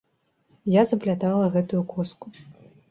[0.79, 2.27] Я заплятала гэтую коску.